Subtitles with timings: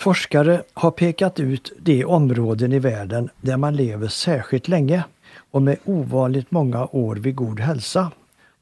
[0.00, 5.04] Forskare har pekat ut de områden i världen där man lever särskilt länge
[5.50, 8.10] och med ovanligt många år vid god hälsa.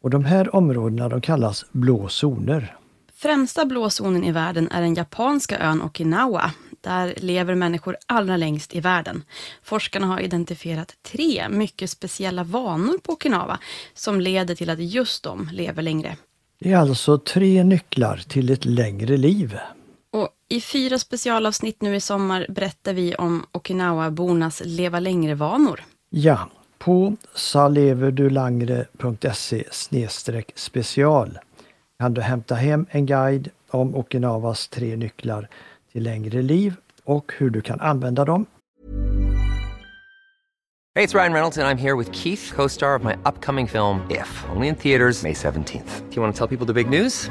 [0.03, 2.77] Och de här områdena de kallas blå zoner.
[3.15, 6.51] Främsta blå zonen i världen är den japanska ön Okinawa.
[6.81, 9.23] Där lever människor allra längst i världen.
[9.63, 13.59] Forskarna har identifierat tre mycket speciella vanor på Okinawa
[13.95, 16.17] som leder till att just de lever längre.
[16.59, 19.59] Det är alltså tre nycklar till ett längre liv.
[20.49, 25.81] I fyra specialavsnitt nu i sommar berättar vi om Okinawa-bornas leva längre-vanor.
[26.11, 29.65] Ja, på saleverdulangre.se
[30.55, 31.39] special
[31.99, 35.49] kan du hämta hem en guide om Okinawas tre nycklar
[35.93, 36.75] till längre liv
[37.05, 38.47] och hur du kan använda dem.
[40.95, 43.69] Hej, det är Ryan Reynolds och jag är här med Keith, co-star of my upcoming
[43.69, 46.01] film If, only in theaters May 17th.
[46.11, 47.31] Do you want to tell people the big news?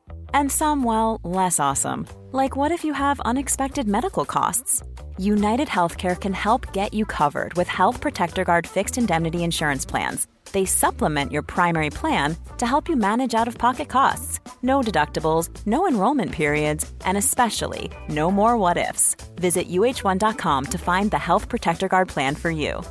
[0.33, 2.07] And some, well, less awesome.
[2.31, 4.83] Like what if you have unexpected medical costs?
[5.17, 10.27] United Healthcare can help get you covered with Health Protector Guard fixed indemnity insurance plans.
[10.51, 14.39] They supplement your primary plan to help you manage out of pocket costs.
[14.61, 19.15] No deductibles, no enrollment periods, and especially no more what ifs.
[19.35, 22.81] Visit uh1.com to find the Health Protector Guard plan for you.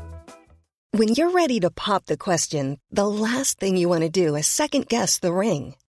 [0.92, 4.48] When you're ready to pop the question, the last thing you want to do is
[4.48, 5.74] second guess the ring.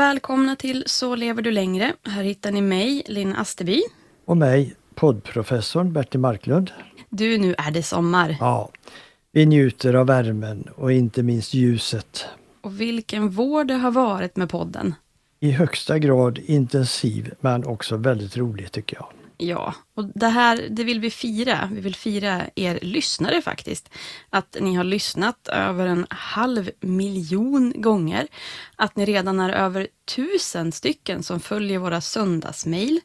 [0.00, 1.92] Välkomna till Så lever du längre.
[2.02, 3.82] Här hittar ni mig, Linn Asterby.
[4.24, 6.70] Och mig, poddprofessorn Bertil Marklund.
[7.08, 8.36] Du, nu är det sommar.
[8.40, 8.70] Ja,
[9.32, 12.26] vi njuter av värmen och inte minst ljuset.
[12.60, 14.94] Och vilken vår det har varit med podden.
[15.40, 19.08] I högsta grad intensiv men också väldigt rolig tycker jag.
[19.42, 21.68] Ja, och det här det vill vi fira.
[21.72, 23.90] Vi vill fira er lyssnare faktiskt.
[24.30, 28.26] Att ni har lyssnat över en halv miljon gånger.
[28.76, 33.00] Att ni redan är över tusen stycken som följer våra söndagsmail.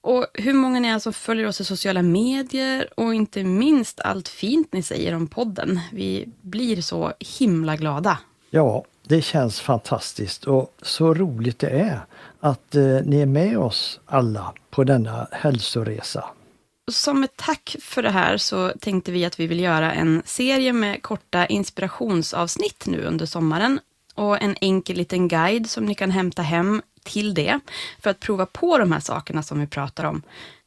[0.00, 4.28] Och hur många ni är som följer oss i sociala medier och inte minst allt
[4.28, 5.80] fint ni säger om podden.
[5.92, 8.18] Vi blir så himla glada.
[8.50, 12.00] Ja, det känns fantastiskt och så roligt det är
[12.44, 16.24] att eh, ni är med oss alla på denna hälsoresa.
[16.90, 20.72] Som ett tack för det här så tänkte vi att vi vill göra en serie
[20.72, 23.80] med korta inspirationsavsnitt nu under sommaren
[24.14, 27.60] och en enkel liten guide som ni kan hämta hem till det
[28.00, 30.22] för att prova på de här sakerna som vi pratar om.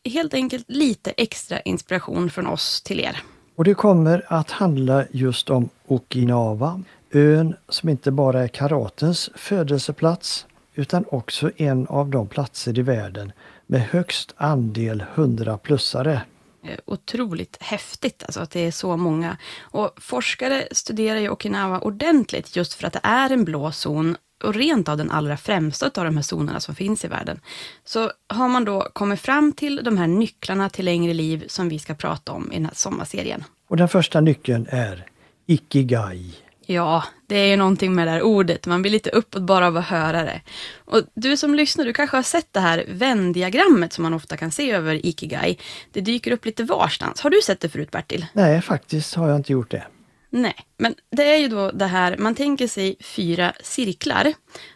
[0.06, 3.24] Helt enkelt lite extra inspiration från oss till er.
[3.56, 10.46] Och det kommer att handla just om Okinawa, ön som inte bara är karatens födelseplats
[10.78, 13.32] utan också en av de platser i världen
[13.68, 16.22] med högst andel 100-plussare.
[16.64, 19.38] Eh, otroligt häftigt alltså att det är så många.
[19.59, 24.56] Och forskare studerar ju Okinawa ordentligt just för att det är en blå zon och
[24.56, 27.40] rent av den allra främsta av de här zonerna som finns i världen.
[27.84, 31.80] Så har man då kommit fram till de här nycklarna till längre liv som vi
[31.80, 33.44] ska prata om i den här sommarserien.
[33.68, 35.06] Och den första nyckeln är
[35.46, 36.47] Ikigai.
[36.69, 38.66] Ja, det är ju någonting med det här ordet.
[38.66, 40.41] Man blir lite uppåt bara av att höra det.
[40.75, 44.52] Och du som lyssnar, du kanske har sett det här vändiagrammet som man ofta kan
[44.52, 45.58] se över Ikigai.
[45.91, 47.22] Det dyker upp lite varstans.
[47.22, 48.25] Har du sett det förut Bertil?
[48.34, 49.87] Nej, faktiskt har jag inte gjort det.
[50.29, 54.34] Nej, men det är ju då det här, man tänker sig fyra cirklar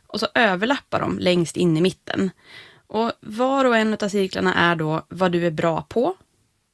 [0.08, 2.32] och så överlappar de längst in i mitten.
[2.88, 6.16] Och var och en av cirklarna är då vad du är bra på,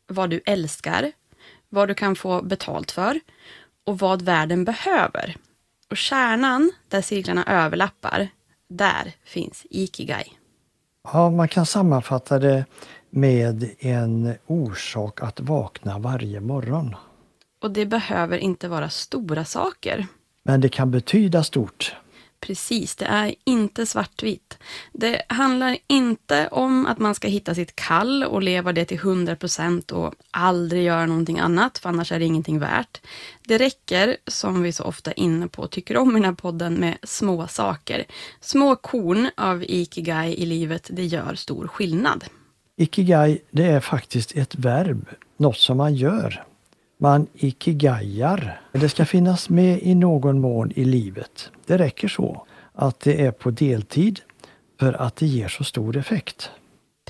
[0.07, 1.11] vad du älskar,
[1.69, 3.19] vad du kan få betalt för
[3.87, 5.35] och vad världen behöver.
[5.89, 8.27] Och kärnan, där cirklarna överlappar,
[8.69, 10.33] där finns Ikigai.
[11.03, 12.65] Ja, man kan sammanfatta det
[13.09, 16.95] med en orsak att vakna varje morgon.
[17.61, 20.07] Och det behöver inte vara stora saker.
[20.43, 21.95] Men det kan betyda stort.
[22.39, 24.57] Precis, det är inte svartvitt.
[24.93, 29.91] Det handlar inte om att man ska hitta sitt kall och leva det till 100%
[29.91, 33.01] och aldrig göra någonting annat, för annars är det ingenting värt.
[33.47, 36.33] Det räcker, som vi så ofta är inne på och tycker om i den här
[36.33, 38.05] podden, med små saker.
[38.41, 42.25] Små korn av ikigai i livet, det gör stor skillnad.
[42.77, 45.05] Ikigai, det är faktiskt ett verb,
[45.37, 46.43] något som man gör.
[46.99, 48.61] Man ikigaiar.
[48.71, 51.51] Det ska finnas med i någon mån i livet.
[51.65, 54.19] Det räcker så att det är på deltid
[54.79, 56.51] för att det ger så stor effekt.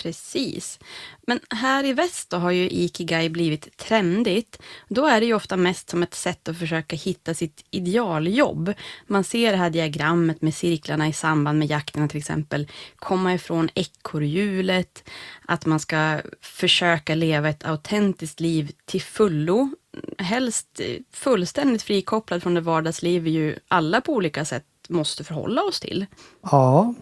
[0.01, 0.79] Precis.
[1.27, 4.61] Men här i väst då har ju Ikigai blivit trendigt.
[4.89, 8.73] Då är det ju ofta mest som ett sätt att försöka hitta sitt idealjobb.
[9.07, 12.67] Man ser det här diagrammet med cirklarna i samband med jakterna till exempel.
[12.95, 15.09] Komma ifrån ekorrhjulet,
[15.45, 19.69] att man ska försöka leva ett autentiskt liv till fullo.
[20.17, 20.81] Helst
[21.13, 26.05] fullständigt frikopplad från det vardagsliv vi ju alla på olika sätt måste förhålla oss till.
[26.41, 26.93] Ja,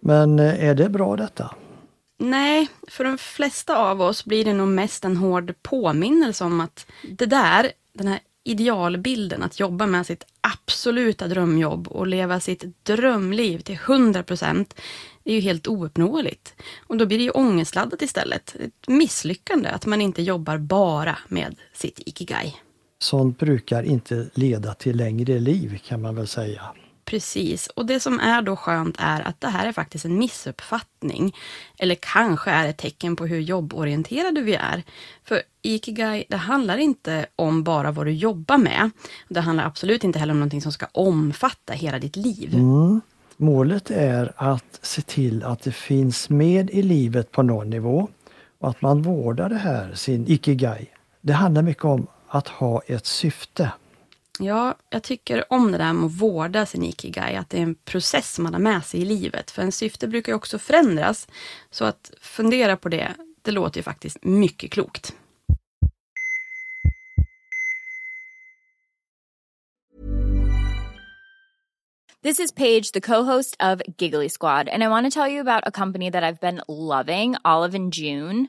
[0.00, 1.54] men är det bra detta?
[2.22, 6.86] Nej, för de flesta av oss blir det nog mest en hård påminnelse om att
[7.02, 13.58] det där, den här idealbilden, att jobba med sitt absoluta drömjobb och leva sitt drömliv
[13.58, 14.74] till 100 procent,
[15.24, 16.54] är ju helt ouppnåeligt.
[16.86, 18.56] Och då blir det ju ångestladdat istället.
[18.60, 22.56] Ett misslyckande att man inte jobbar bara med sitt ikigai.
[22.98, 26.62] Sånt brukar inte leda till längre liv kan man väl säga.
[27.04, 31.36] Precis, och det som är då skönt är att det här är faktiskt en missuppfattning.
[31.78, 34.82] Eller kanske är ett tecken på hur jobborienterade vi är.
[35.24, 38.90] För Ikigai, det handlar inte om bara vad du jobbar med.
[39.28, 42.54] Det handlar absolut inte heller om någonting som ska omfatta hela ditt liv.
[42.54, 43.00] Mm.
[43.36, 48.08] Målet är att se till att det finns med i livet på någon nivå
[48.58, 50.86] och att man vårdar det här, sin Ikigai.
[51.20, 53.72] Det handlar mycket om att ha ett syfte.
[54.38, 57.74] Ja, jag tycker om det där med att vårda sin ikigai, att det är en
[57.74, 59.50] process man har med sig i livet.
[59.50, 61.28] För en syfte brukar ju också förändras.
[61.70, 65.14] Så att fundera på det, det låter ju faktiskt mycket klokt.
[72.22, 75.66] This is Paige, the co-host of Giggly Squad, and I want to tell you about
[75.66, 78.48] a company that I've been loving, Olive and June.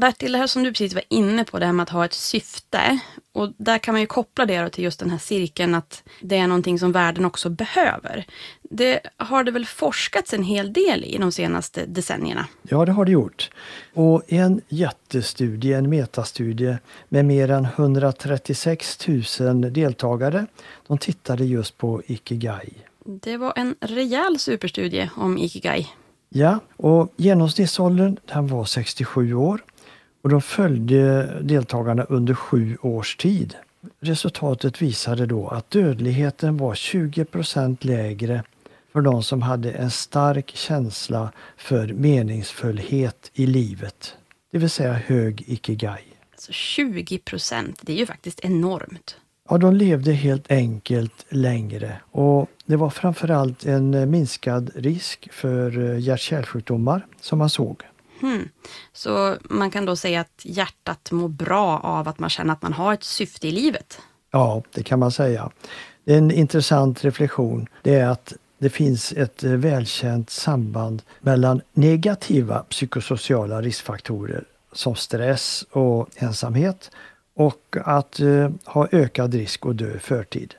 [0.00, 2.14] Bertil, det här som du precis var inne på, det här med att ha ett
[2.14, 2.98] syfte.
[3.32, 6.46] Och där kan man ju koppla det till just den här cirkeln att det är
[6.46, 8.26] någonting som världen också behöver.
[8.62, 12.46] Det har det väl forskats en hel del i de senaste decennierna?
[12.62, 13.50] Ja, det har det gjort.
[13.94, 16.78] Och en jättestudie, en metastudie
[17.08, 19.08] med mer än 136
[19.40, 20.46] 000 deltagare,
[20.86, 22.72] de tittade just på Ikigai.
[23.04, 25.88] Det var en rejäl superstudie om Ikigai.
[26.28, 29.64] Ja, och genomsnittsåldern den var 67 år
[30.22, 33.54] och de följde deltagarna under sju års tid.
[34.00, 38.42] Resultatet visade då att dödligheten var 20% lägre
[38.92, 44.16] för de som hade en stark känsla för meningsfullhet i livet,
[44.50, 46.02] det vill säga hög ikigai.
[46.32, 49.16] Alltså 20 procent, det är ju faktiskt enormt.
[49.50, 57.06] Ja, de levde helt enkelt längre och det var framförallt en minskad risk för hjärt-kärlsjukdomar
[57.20, 57.82] som man såg.
[58.20, 58.48] Hmm.
[58.92, 62.72] Så man kan då säga att hjärtat mår bra av att man känner att man
[62.72, 63.98] har ett syfte i livet?
[64.30, 65.50] Ja, det kan man säga.
[66.04, 73.62] En intressant reflektion det är att det finns ett eh, välkänt samband mellan negativa psykosociala
[73.62, 76.90] riskfaktorer som stress och ensamhet
[77.34, 80.54] och att eh, ha ökad risk att dö i förtid.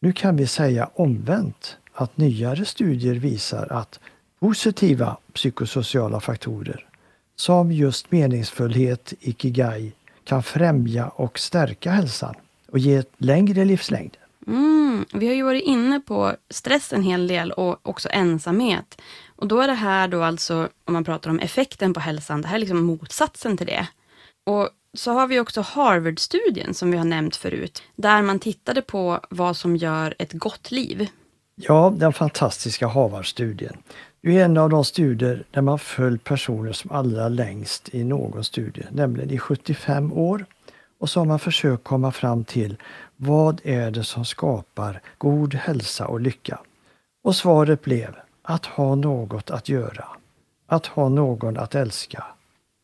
[0.00, 4.00] Nu kan vi säga omvänt att nyare studier visar att
[4.40, 6.86] positiva psykosociala faktorer
[7.36, 9.92] som just meningsfullhet, ikigai,
[10.24, 12.34] kan främja och stärka hälsan
[12.70, 14.16] och ge ett längre livslängd.
[14.46, 19.00] Mm, vi har ju varit inne på stress en hel del och också ensamhet.
[19.36, 22.48] Och då är det här då alltså, om man pratar om effekten på hälsan, det
[22.48, 23.86] här är liksom motsatsen till det.
[24.44, 29.20] Och så har vi också Harvard-studien som vi har nämnt förut, där man tittade på
[29.30, 31.08] vad som gör ett gott liv.
[31.54, 33.76] Ja, den fantastiska Harvard-studien
[34.22, 38.86] ju en av de studier där man följt personer som allra längst i någon studie,
[38.90, 40.44] nämligen i 75 år.
[40.98, 42.76] Och så har man försökt komma fram till
[43.16, 46.60] vad är det som skapar god hälsa och lycka?
[47.24, 50.08] Och svaret blev att ha något att göra,
[50.66, 52.24] att ha någon att älska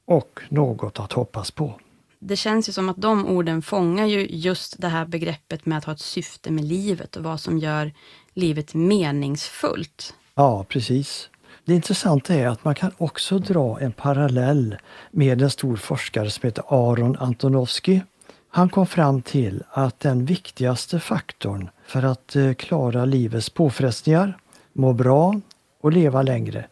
[0.07, 1.81] och något att hoppas på.
[2.19, 5.85] Det känns ju som att de orden fångar ju just det här begreppet med att
[5.85, 7.93] ha ett syfte med livet och vad som gör
[8.35, 10.15] livet meningsfullt.
[10.39, 11.31] Ja, precis.
[11.65, 14.77] Det intressanta är att man kan också dra en parallell
[15.11, 18.01] med en stor forskare som heter Aron Antonovsky.
[18.49, 24.39] Han kom fram till att den viktigaste faktorn för att eh, klara livets påfrestningar,
[24.73, 25.41] må bra
[25.81, 26.65] och leva längre,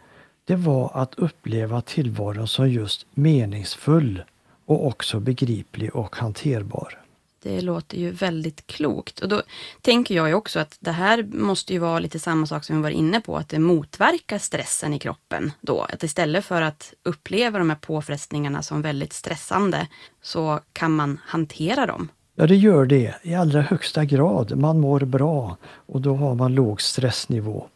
[0.44, 4.22] det var att uppleva tillvaron som just meningsfull
[4.66, 7.05] och också begriplig och hanterbar.
[7.46, 9.20] Det låter ju väldigt klokt.
[9.20, 9.42] Och då
[9.80, 12.82] tänker jag ju också att det här måste ju vara lite samma sak som vi
[12.82, 15.80] var inne på, att det motverkar stressen i kroppen då.
[15.80, 19.86] Att istället för att uppleva de här påfrestningarna som väldigt stressande,
[20.22, 22.08] så kan man hantera dem.
[22.36, 24.56] Ja, det gör det i allra högsta grad.
[24.56, 27.66] Man mår bra och då har man låg stressnivå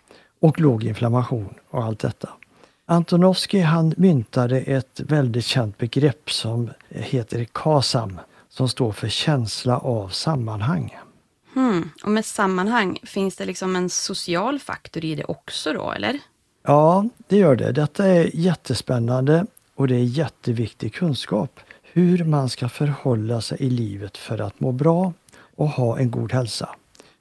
[0.41, 2.29] och låg inflammation och allt detta.
[2.87, 8.21] Antonovsky han myntade ett väldigt känt begrepp som heter KASAM
[8.51, 10.99] som står för känsla av sammanhang.
[11.55, 11.91] Hmm.
[12.05, 16.19] Och med sammanhang, finns det liksom en social faktor i det också då, eller?
[16.63, 17.73] Ja, det gör det.
[17.73, 21.61] Detta är jättespännande och det är jätteviktig kunskap.
[21.83, 25.13] Hur man ska förhålla sig i livet för att må bra
[25.57, 26.69] och ha en god hälsa.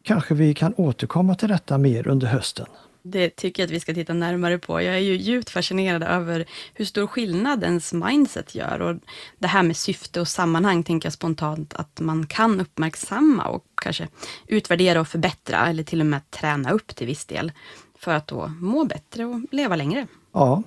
[0.04, 2.66] Kanske vi kan återkomma till detta mer under hösten.
[3.01, 4.82] Det tycker jag att vi ska titta närmare på.
[4.82, 8.82] Jag är ju djupt fascinerad över hur stor skillnad ens mindset gör.
[8.82, 8.96] Och
[9.38, 14.08] det här med syfte och sammanhang tänker jag spontant att man kan uppmärksamma och kanske
[14.48, 17.51] utvärdera och förbättra eller till och med träna upp till viss del
[18.00, 20.08] för att då må bättre och leva längre.
[20.34, 20.63] Ja,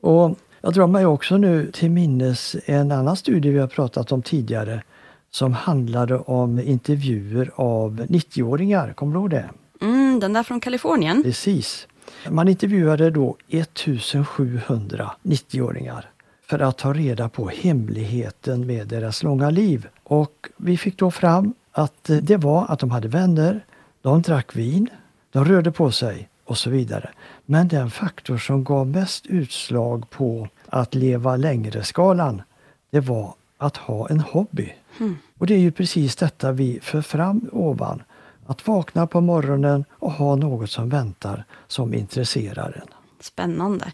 [0.00, 4.22] och jag drar mig också nu till minnes en annan studie vi har pratat om
[4.22, 4.82] tidigare
[5.30, 8.92] som handlade om intervjuer av 90-åringar.
[8.92, 9.50] Kommer du ihåg det?
[9.80, 11.22] Mm, den där från Kalifornien?
[11.22, 11.86] Precis.
[12.28, 16.10] Man intervjuade då 1700 90-åringar
[16.46, 19.88] för att ta reda på hemligheten med deras långa liv.
[20.04, 23.64] Och vi fick då fram att det var att de hade vänner,
[24.02, 24.88] de drack vin,
[25.32, 27.10] de rörde på sig och så vidare.
[27.46, 32.42] Men den faktor som gav mest utslag på att leva längre-skalan,
[32.90, 34.72] det var att ha en hobby.
[35.00, 35.18] Mm.
[35.38, 38.02] Och det är ju precis detta vi för fram ovan.
[38.46, 42.94] Att vakna på morgonen och ha något som väntar som intresserar en.
[43.20, 43.92] Spännande.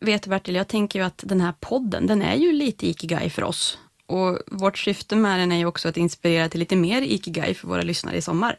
[0.00, 3.30] Vet du Bertil, jag tänker ju att den här podden, den är ju lite ikigai
[3.30, 3.78] för oss.
[4.06, 7.68] Och vårt syfte med den är ju också att inspirera till lite mer ikigai för
[7.68, 8.56] våra lyssnare i sommar.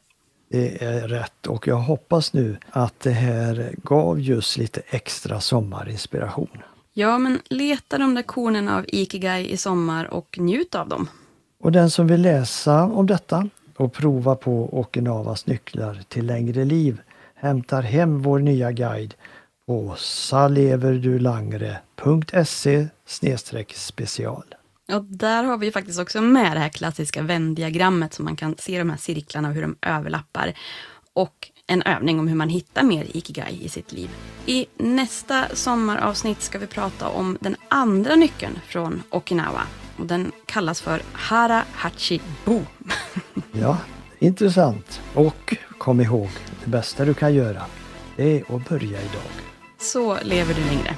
[0.50, 6.58] Det är rätt och jag hoppas nu att det här gav just lite extra sommarinspiration.
[6.94, 11.10] Ja, men leta de där kornen av ikigai i sommar och njut av dem.
[11.60, 17.02] Och den som vill läsa om detta och prova på Okinawas nycklar till längre liv
[17.36, 19.14] hämtar hem vår nya guide
[19.68, 22.88] på saleverdulangre.se
[23.74, 24.56] special.
[24.94, 28.80] Och där har vi faktiskt också med det här klassiska vändiagrammet så man kan se
[28.80, 30.54] de här cirklarna och hur de överlappar.
[31.14, 34.10] Och en övning om hur man hittar mer ikigai i sitt liv.
[34.46, 39.62] I nästa sommaravsnitt ska vi prata om den andra nyckeln från Okinawa.
[39.98, 42.60] Och den kallas för Hara Hachi Bu.
[43.52, 43.78] ja,
[44.20, 45.02] intressant.
[45.14, 46.30] Och kom ihåg,
[46.64, 47.62] det bästa du kan göra,
[48.16, 49.32] det är att börja idag.
[49.78, 50.98] Så lever du längre.